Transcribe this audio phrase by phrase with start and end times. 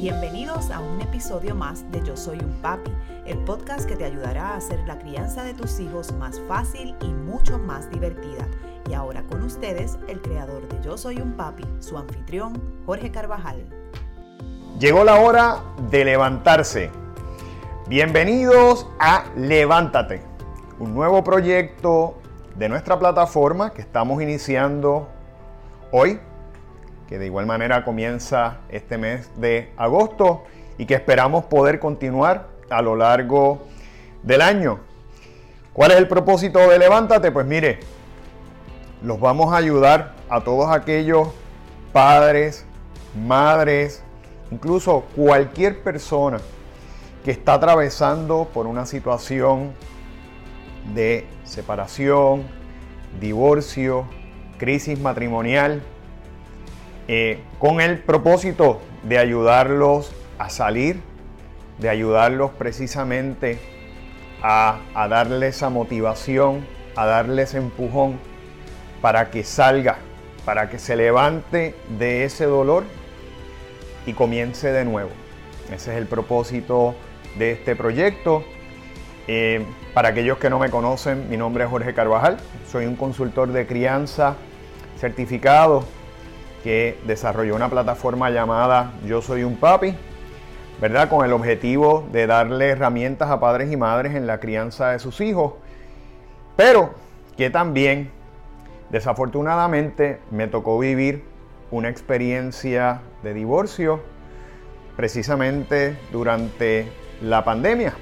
[0.00, 2.90] Bienvenidos a un episodio más de Yo Soy un Papi,
[3.26, 7.08] el podcast que te ayudará a hacer la crianza de tus hijos más fácil y
[7.08, 8.48] mucho más divertida.
[8.88, 13.62] Y ahora con ustedes, el creador de Yo Soy un Papi, su anfitrión, Jorge Carvajal.
[14.78, 15.58] Llegó la hora
[15.90, 16.90] de levantarse.
[17.86, 20.22] Bienvenidos a Levántate,
[20.78, 22.14] un nuevo proyecto
[22.56, 25.10] de nuestra plataforma que estamos iniciando
[25.92, 26.20] hoy,
[27.10, 30.44] que de igual manera comienza este mes de agosto
[30.78, 33.66] y que esperamos poder continuar a lo largo
[34.22, 34.78] del año.
[35.72, 37.32] ¿Cuál es el propósito de Levántate?
[37.32, 37.80] Pues mire,
[39.02, 41.30] los vamos a ayudar a todos aquellos
[41.92, 42.64] padres,
[43.26, 44.04] madres,
[44.52, 46.38] incluso cualquier persona
[47.24, 49.72] que está atravesando por una situación
[50.94, 52.44] de separación,
[53.20, 54.04] divorcio,
[54.58, 55.82] crisis matrimonial,
[57.12, 61.00] eh, con el propósito de ayudarlos a salir,
[61.80, 63.58] de ayudarlos precisamente
[64.44, 68.20] a, a darles esa motivación, a darles empujón
[69.00, 69.96] para que salga,
[70.44, 72.84] para que se levante de ese dolor
[74.06, 75.10] y comience de nuevo.
[75.74, 76.94] Ese es el propósito
[77.40, 78.44] de este proyecto.
[79.26, 82.36] Eh, para aquellos que no me conocen, mi nombre es Jorge Carvajal,
[82.70, 84.36] soy un consultor de crianza
[85.00, 85.84] certificado
[86.62, 89.94] que desarrolló una plataforma llamada Yo Soy un Papi,
[90.80, 91.08] ¿verdad?
[91.08, 95.20] Con el objetivo de darle herramientas a padres y madres en la crianza de sus
[95.20, 95.54] hijos,
[96.56, 96.94] pero
[97.36, 98.10] que también,
[98.90, 101.24] desafortunadamente, me tocó vivir
[101.70, 104.02] una experiencia de divorcio
[104.96, 106.88] precisamente durante
[107.22, 107.94] la pandemia.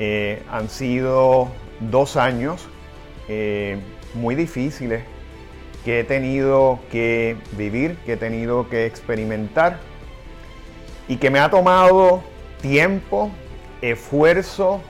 [0.00, 1.48] Eh, han sido
[1.80, 2.68] dos años
[3.28, 3.78] eh,
[4.14, 5.02] muy difíciles
[5.88, 9.78] que he tenido que vivir, que he tenido que experimentar
[11.08, 12.22] y que me ha tomado
[12.60, 13.30] tiempo,
[13.80, 14.82] esfuerzo,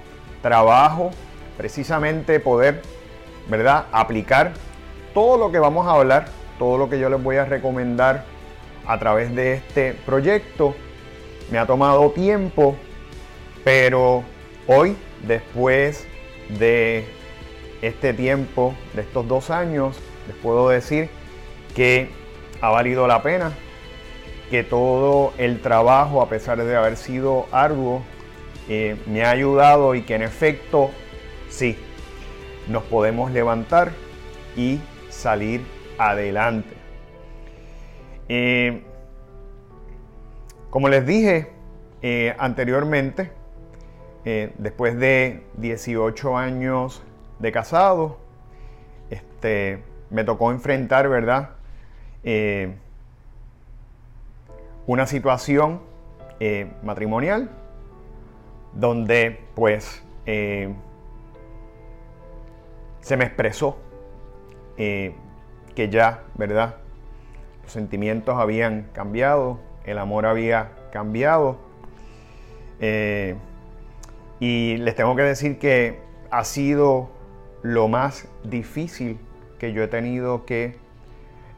[0.42, 1.12] trabajo,
[1.56, 2.82] precisamente poder,
[3.48, 4.54] ¿verdad?, aplicar
[5.14, 6.24] todo lo que vamos a hablar,
[6.58, 8.24] todo lo que yo les voy a recomendar
[8.84, 10.74] a través de este proyecto.
[11.52, 12.74] Me ha tomado tiempo,
[13.62, 14.24] pero
[14.66, 16.08] hoy, después
[16.58, 17.06] de
[17.82, 19.96] este tiempo, de estos dos años,
[20.28, 21.08] les puedo decir
[21.74, 22.10] que
[22.60, 23.52] ha valido la pena,
[24.50, 28.02] que todo el trabajo, a pesar de haber sido arduo,
[28.68, 30.90] eh, me ha ayudado y que en efecto,
[31.48, 31.78] sí,
[32.68, 33.92] nos podemos levantar
[34.56, 35.62] y salir
[35.98, 36.74] adelante.
[38.28, 38.82] Eh,
[40.68, 41.50] como les dije
[42.02, 43.32] eh, anteriormente,
[44.58, 47.02] después de 18 años
[47.38, 48.18] de casado,
[49.08, 51.50] este, me tocó enfrentar, ¿verdad?
[54.86, 55.80] una situación
[56.82, 57.48] matrimonial
[58.74, 60.02] donde pues
[63.00, 63.78] se me expresó
[65.78, 66.74] que ya, ¿verdad?
[67.62, 71.56] Los sentimientos habían cambiado, el amor había cambiado.
[72.80, 73.36] Eh,
[74.40, 77.10] y les tengo que decir que ha sido
[77.62, 79.20] lo más difícil
[79.58, 80.76] que yo he tenido que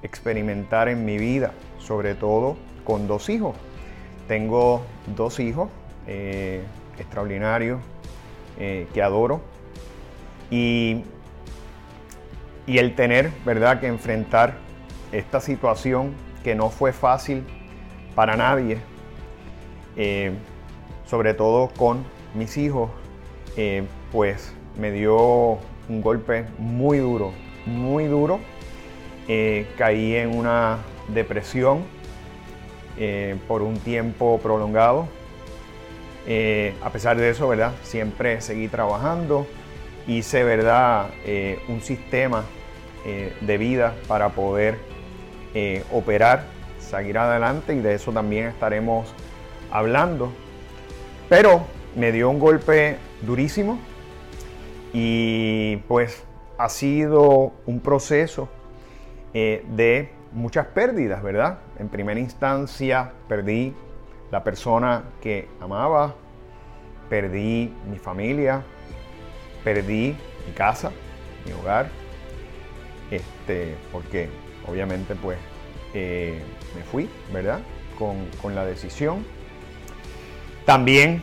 [0.03, 3.55] experimentar en mi vida, sobre todo con dos hijos.
[4.28, 4.83] Tengo
[5.16, 5.69] dos hijos
[6.06, 6.62] eh,
[6.99, 7.81] extraordinarios
[8.59, 9.41] eh, que adoro
[10.50, 11.05] y,
[12.66, 14.55] el tener, ¿verdad?, que enfrentar
[15.10, 17.44] esta situación que no fue fácil
[18.15, 18.78] para nadie,
[19.97, 20.33] eh,
[21.05, 22.91] sobre todo con mis hijos,
[24.12, 25.59] pues me dio
[25.89, 27.33] un golpe muy duro,
[27.66, 28.41] muy duro.
[29.28, 30.78] Eh, caí en una
[31.09, 31.84] depresión
[33.48, 35.09] por un tiempo prolongado.
[36.82, 37.72] a pesar de eso, ¿verdad?
[37.82, 39.47] Siempre seguí trabajando.
[40.06, 41.09] Hice, ¿verdad?
[41.69, 42.44] un sistema
[43.41, 44.77] de vida para poder
[45.91, 46.44] operar
[46.91, 49.09] seguir adelante y de eso también estaremos
[49.71, 50.33] hablando.
[51.28, 51.62] Pero
[51.97, 53.78] me dio un golpe durísimo
[54.92, 56.24] y pues
[56.60, 58.51] ha sido un proceso
[59.33, 61.60] eh, de muchas pérdidas, ¿verdad?
[61.78, 63.74] En primera instancia perdí
[64.30, 66.15] la persona que amaba,
[67.09, 68.62] perdí mi familia,
[69.65, 70.15] perdí
[70.47, 70.92] mi casa,
[71.47, 71.89] mi hogar,
[73.10, 74.28] este, porque
[74.68, 75.39] obviamente pues
[75.95, 76.42] eh,
[76.77, 77.60] me fui, ¿verdad?
[77.98, 79.24] Con, la decisión.
[80.66, 81.22] También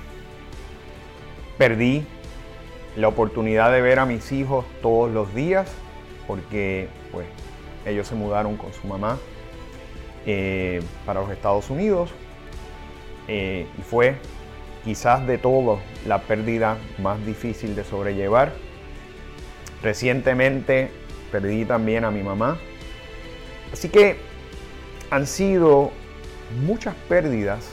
[1.60, 2.08] perdí
[2.98, 5.72] la oportunidad de ver a mis hijos todos los días
[6.26, 7.28] porque pues
[7.86, 9.18] ellos se mudaron con su mamá
[10.26, 12.10] eh, para los Estados Unidos
[13.28, 14.16] eh, y fue
[14.84, 18.52] quizás de todo la pérdida más difícil de sobrellevar.
[19.84, 20.90] Recientemente
[21.32, 22.58] perdí también a mi mamá.
[23.72, 24.18] Así que
[25.12, 25.92] han sido
[26.66, 27.70] muchas pérdidas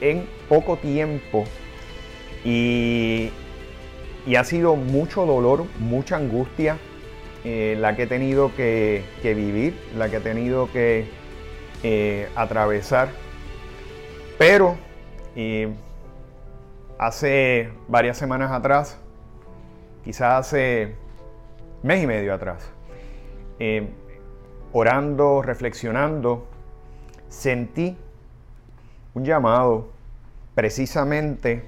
[0.00, 1.44] en poco tiempo
[2.44, 3.30] y,
[4.34, 6.78] ha sido mucho dolor, mucha angustia
[7.44, 11.08] eh, la que he tenido que, vivir, la que he tenido que
[11.84, 13.08] eh, atravesar.
[14.36, 14.76] Pero
[15.36, 15.72] eh,
[16.98, 18.98] hace varias semanas atrás,
[20.04, 20.96] quizás hace
[21.84, 22.68] mes y medio atrás,
[24.72, 26.48] orando, reflexionando,
[27.28, 27.96] sentí
[29.14, 29.88] un llamado
[30.56, 31.62] precisamente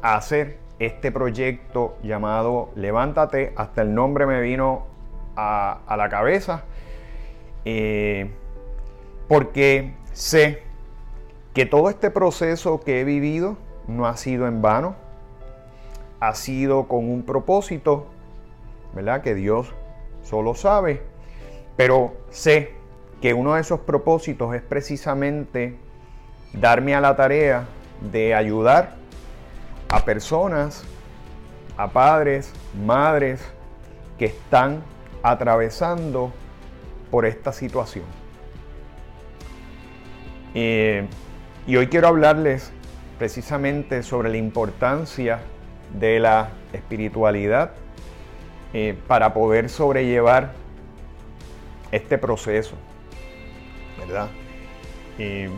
[0.00, 3.52] a hacer este proyecto llamado Levántate.
[3.56, 4.86] Hasta el nombre me vino
[5.36, 6.64] a, la cabeza.
[7.64, 8.30] Eh,
[9.28, 10.62] porque sé
[11.54, 13.56] que todo este proceso que he vivido
[13.86, 14.96] no ha sido en vano.
[16.20, 18.06] Ha sido con un propósito,
[18.94, 19.22] ¿verdad?
[19.22, 19.72] Que Dios
[20.22, 21.02] solo sabe.
[21.76, 22.74] Pero sé
[23.20, 25.76] que uno de esos propósitos es precisamente
[26.52, 27.66] darme a la tarea
[28.12, 29.01] de ayudar
[29.92, 30.84] a personas,
[31.76, 32.50] a padres,
[32.82, 33.42] madres
[34.18, 34.82] que están
[35.22, 36.32] atravesando
[37.10, 38.06] por esta situación.
[40.54, 41.06] Eh,
[41.66, 42.72] y hoy quiero hablarles
[43.18, 45.40] precisamente sobre la importancia
[45.92, 47.72] de la espiritualidad
[48.72, 50.52] eh, para poder sobrellevar
[51.90, 52.76] este proceso,
[53.98, 54.28] ¿verdad?
[55.18, 55.50] Eh,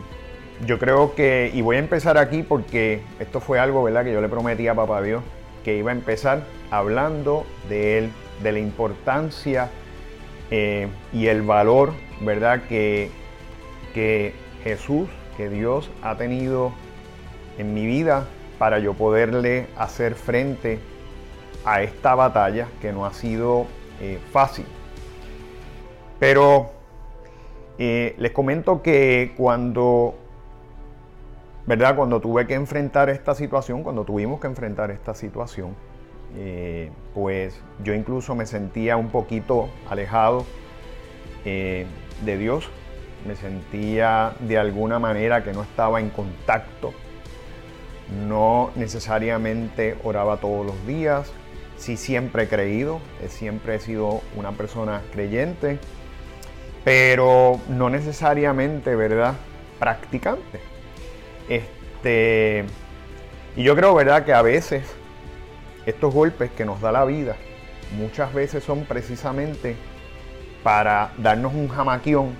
[0.66, 4.20] yo creo que, y voy a empezar aquí porque esto fue algo, ¿verdad?, que yo
[4.20, 5.22] le prometí a Papá Dios,
[5.64, 8.10] que iba a empezar hablando de él,
[8.42, 9.70] de la importancia
[10.50, 13.10] eh, y el valor, ¿verdad?, que,
[13.92, 16.72] que Jesús, que Dios ha tenido
[17.58, 18.26] en mi vida
[18.58, 20.78] para yo poderle hacer frente
[21.64, 23.66] a esta batalla que no ha sido
[24.00, 24.66] eh, fácil.
[26.18, 26.70] Pero
[27.78, 30.14] eh, les comento que cuando
[31.66, 31.96] ¿verdad?
[31.96, 35.74] Cuando tuve que enfrentar esta situación, cuando tuvimos que enfrentar esta situación,
[36.36, 40.44] eh, pues yo incluso me sentía un poquito alejado
[41.44, 41.86] eh,
[42.24, 42.68] de Dios,
[43.26, 46.92] me sentía de alguna manera que no estaba en contacto,
[48.26, 51.32] no necesariamente oraba todos los días,
[51.78, 55.78] sí siempre he creído, siempre he sido una persona creyente,
[56.84, 59.34] pero no necesariamente, ¿verdad?,
[59.78, 60.73] practicante.
[61.48, 62.64] Este,
[63.56, 64.84] y yo creo, ¿verdad?, que a veces
[65.86, 67.36] estos golpes que nos da la vida,
[67.96, 69.76] muchas veces son precisamente
[70.62, 72.34] para darnos un jamaquión,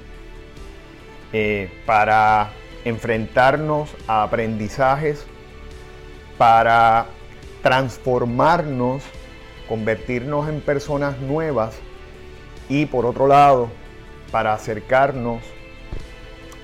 [1.33, 2.51] eh, para
[2.85, 5.27] enfrentarnos a aprendizajes,
[6.39, 7.07] para
[7.63, 9.03] transformarnos,
[9.69, 11.75] convertirnos en personas nuevas
[12.69, 13.69] y por otro lado,
[14.31, 15.43] para acercarnos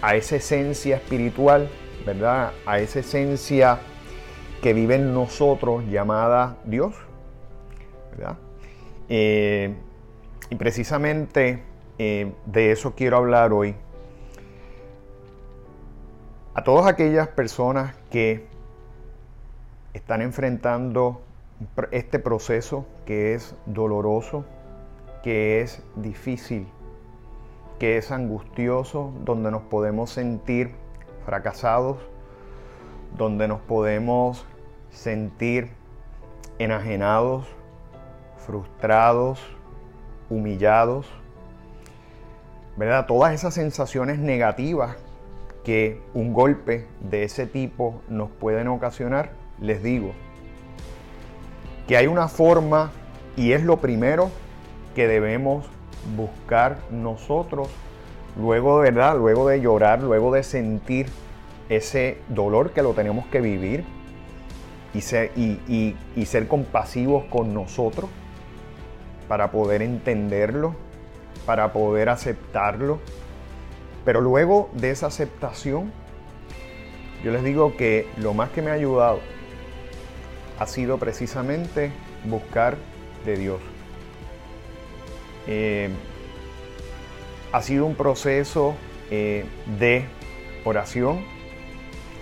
[0.02, 1.69] a esa esencia espiritual
[2.05, 2.52] ¿verdad?
[2.67, 3.79] A esa esencia
[4.62, 6.94] que vive en nosotros llamada Dios,
[8.11, 8.37] ¿verdad?
[9.08, 9.75] Eh,
[10.50, 11.62] y precisamente
[11.99, 13.75] eh, de eso quiero hablar hoy.
[16.55, 18.46] A todas aquellas personas que
[19.94, 21.22] están enfrentando
[21.91, 24.44] este proceso que es doloroso,
[25.22, 26.67] que es difícil,
[27.79, 30.72] que es angustioso, donde nos podemos sentir
[31.24, 31.98] fracasados,
[33.17, 34.46] donde nos podemos
[34.91, 35.70] sentir
[36.58, 37.46] enajenados,
[38.39, 39.41] frustrados,
[40.29, 41.06] humillados,
[42.77, 43.06] ¿verdad?
[43.06, 44.96] Todas esas sensaciones negativas
[45.65, 50.12] que un golpe de ese tipo nos pueden ocasionar, les digo
[51.86, 52.93] que hay una forma
[53.36, 54.31] y es lo primero
[54.94, 55.67] que debemos
[56.17, 57.69] buscar nosotros
[58.39, 59.17] luego, ¿verdad?
[59.17, 61.06] Luego de llorar, luego de sentir
[61.69, 63.84] ese dolor que lo tenemos que vivir
[64.93, 65.94] y ser, y,
[66.27, 68.10] ser compasivos con nosotros
[69.29, 70.75] para poder entenderlo,
[71.46, 72.99] para poder aceptarlo.
[74.05, 75.93] Pero luego de esa aceptación,
[77.22, 79.20] yo les digo que lo más que me ha ayudado
[80.58, 81.93] ha sido precisamente
[82.25, 82.77] buscar
[83.25, 83.60] de Dios.
[85.46, 85.91] Eh,
[87.52, 88.74] ha sido un proceso
[89.10, 89.44] eh,
[89.78, 90.04] de
[90.64, 91.20] oración,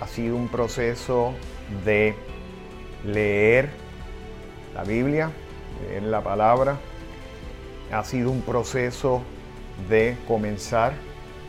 [0.01, 1.35] ha sido un proceso
[1.85, 2.15] de
[3.05, 3.69] leer
[4.75, 5.31] la Biblia,
[5.83, 6.79] leer la palabra,
[7.93, 9.23] ha sido un proceso
[9.89, 10.95] de comenzar,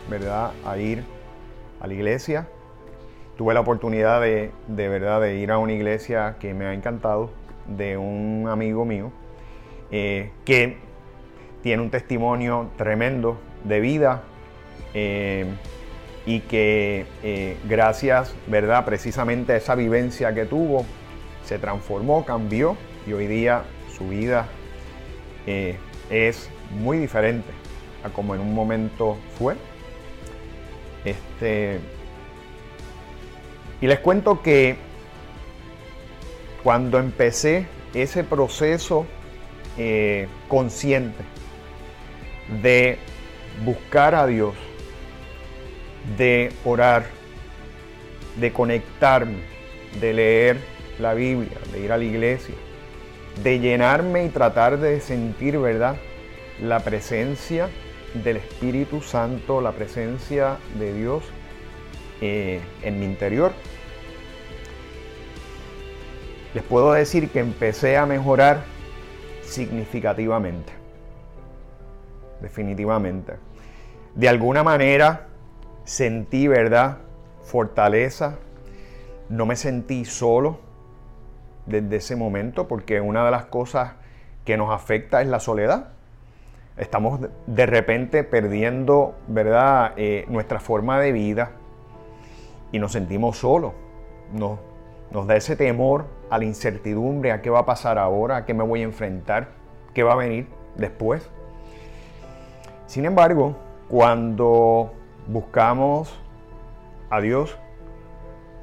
[0.09, 1.03] ¿verdad?, a ir
[1.79, 2.47] a la iglesia.
[3.37, 7.29] tuve la oportunidad de, de verdad de ir a una iglesia que me ha encantado,
[7.65, 9.11] de un amigo mío,
[9.91, 10.77] eh, que
[11.61, 14.23] tiene un testimonio tremendo de vida
[14.93, 15.45] eh,
[16.25, 18.85] y que eh, gracias, ¿verdad?
[18.85, 20.85] Precisamente a esa vivencia que tuvo,
[21.43, 23.63] se transformó, cambió y hoy día
[23.97, 24.47] su vida
[26.11, 27.49] es muy diferente
[28.03, 29.55] a como en un momento fue.
[31.05, 31.79] Este,
[33.81, 34.77] y les cuento que
[36.63, 39.05] cuando empecé ese proceso
[39.77, 41.23] eh, consciente
[42.61, 42.99] de
[43.63, 44.55] buscar a Dios,
[46.17, 47.05] de orar,
[48.39, 49.39] de conectarme,
[49.99, 50.57] de leer
[50.99, 52.55] la Biblia, de ir a la iglesia,
[53.43, 55.97] de llenarme y tratar de sentir, ¿verdad?
[56.61, 57.69] La presencia
[58.13, 61.23] del Espíritu Santo, la presencia de Dios
[62.21, 63.53] eh, en mi interior.
[66.53, 68.63] Les puedo decir que empecé a mejorar
[69.43, 70.78] significativamente.
[72.41, 73.33] Definitivamente.
[74.15, 75.27] De alguna manera
[75.83, 76.97] sentí, ¿verdad?
[77.43, 78.37] Fortaleza.
[79.29, 80.59] No me sentí solo
[81.65, 83.93] desde ese momento porque una de las cosas
[84.45, 85.89] que nos afecta es la soledad.
[86.77, 89.93] Estamos de repente perdiendo, ¿verdad?
[89.97, 91.51] Eh, nuestra forma de vida
[92.71, 93.73] y nos sentimos solos.
[94.33, 94.59] Nos,
[95.11, 98.53] nos da ese temor a la incertidumbre, a qué va a pasar ahora, a qué
[98.53, 99.49] me voy a enfrentar,
[99.93, 101.29] qué va a venir después.
[102.89, 103.55] Sin embargo,
[103.87, 104.91] cuando
[105.27, 106.11] buscamos
[107.11, 107.55] a Dios,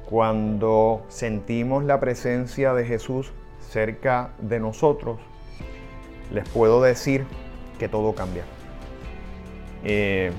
[0.09, 3.31] cuando sentimos la presencia de Jesús
[3.69, 5.17] cerca de nosotros,
[6.33, 7.25] les puedo decir
[7.79, 8.43] que todo cambia.
[9.85, 10.33] Eh,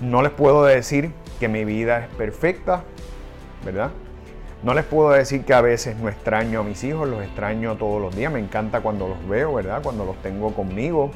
[0.00, 1.10] no les puedo decir
[1.40, 2.84] que mi vida es perfecta,
[3.64, 3.90] ¿verdad?
[4.62, 8.00] No les puedo decir que a veces no extraño a mis hijos, los extraño todos
[8.00, 9.82] los días, me encanta cuando los veo, ¿verdad?
[9.82, 11.10] Cuando los tengo conmigo,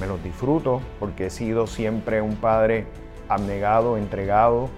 [0.00, 2.86] me los disfruto, porque he sido siempre un padre
[3.28, 4.68] abnegado, entregado,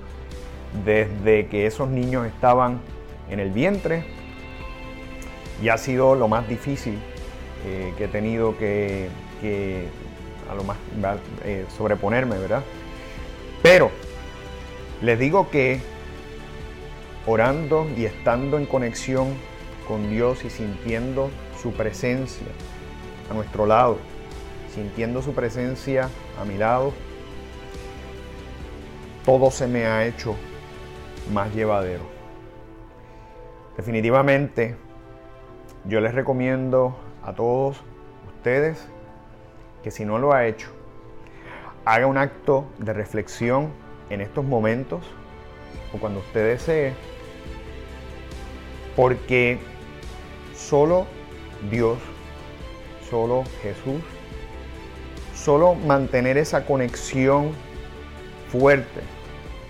[0.85, 2.81] desde que esos niños estaban
[3.31, 4.05] en el vientre,
[5.63, 6.99] y ha sido lo más difícil
[7.67, 9.09] eh, que he tenido que,
[10.51, 10.77] a lo más
[11.45, 12.63] eh, sobreponerme, ¿verdad?
[13.63, 13.91] Pero
[15.01, 15.81] les digo que
[17.27, 19.29] orando y estando en conexión
[19.89, 21.31] con Dios y sintiendo
[21.61, 22.47] su presencia
[23.31, 23.99] a nuestro lado,
[24.75, 26.09] sintiendo su presencia
[26.41, 26.93] a mi lado,
[29.25, 30.35] todo se me ha hecho
[31.33, 32.03] más llevadero.
[33.77, 34.77] Definitivamente,
[35.85, 37.81] yo les recomiendo a todos
[38.27, 38.87] ustedes
[39.83, 40.69] que si no lo ha hecho,
[41.85, 43.71] haga un acto de reflexión
[44.11, 45.05] en estos momentos
[45.93, 46.95] o cuando usted desee
[48.97, 49.59] porque
[50.55, 51.07] solo
[51.71, 51.99] Dios,
[53.11, 54.03] solo Jesús,
[55.45, 57.53] solo mantener esa conexión
[58.51, 59.01] fuerte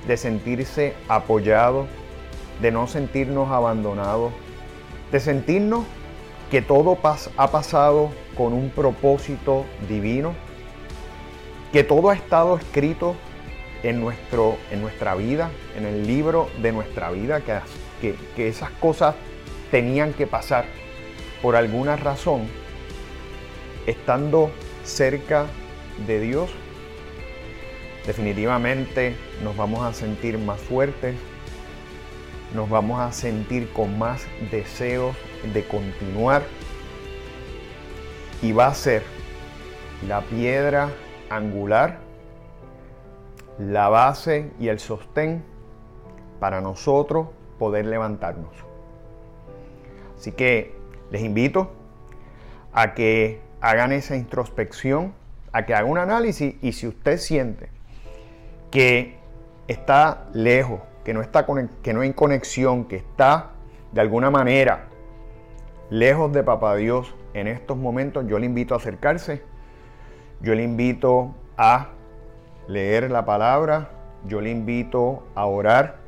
[0.06, 1.86] de sentirse apoyado,
[2.60, 4.32] de no sentirnos abandonados,
[5.10, 5.84] de sentirnos
[6.50, 6.96] que todo
[7.36, 10.34] ha pasado con un propósito divino,
[11.72, 13.16] que todo ha estado escrito
[13.82, 17.54] en, nuestro, en nuestra vida, en el libro de nuestra vida, que
[18.36, 19.14] que, esas cosas
[19.70, 20.66] tenían que pasar.
[21.42, 22.48] Por alguna razón,
[23.86, 24.50] estando
[24.84, 25.46] cerca
[26.06, 26.50] de Dios,
[28.06, 31.16] definitivamente nos vamos a sentir más fuertes,
[32.54, 35.16] nos vamos a sentir con más deseos
[35.52, 36.42] de continuar
[38.42, 39.02] y va a ser
[40.06, 40.90] la piedra
[41.30, 41.98] angular,
[43.58, 45.44] la base y el sostén
[46.40, 48.52] para nosotros poder levantarnos.
[50.18, 50.74] Así que
[51.10, 51.70] les invito
[52.72, 55.14] a que hagan esa introspección,
[55.54, 57.68] a que hagan un análisis y si usted siente
[58.72, 59.16] que
[59.68, 61.46] está lejos, que no, está
[61.80, 63.52] que no hay conexión, que está
[63.92, 64.88] de alguna manera
[65.90, 69.42] lejos de Papá Dios en estos momentos, yo le invito a acercarse,
[70.40, 71.90] yo le invito a
[72.66, 73.90] leer la palabra,
[74.26, 75.98] yo le invito a orar,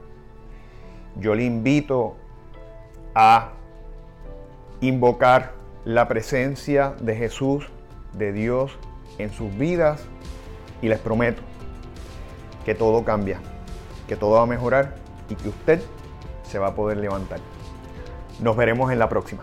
[1.20, 2.16] yo le invito
[3.14, 3.52] a
[4.80, 5.52] invocar
[5.84, 7.70] la presencia de Jesús,
[8.12, 8.76] de Dios
[9.18, 10.02] en sus vidas
[10.82, 11.42] y les prometo
[12.64, 13.40] que todo cambia,
[14.08, 14.96] que todo va a mejorar
[15.28, 15.80] y que usted
[16.42, 17.40] se va a poder levantar.
[18.40, 19.42] Nos veremos en la próxima.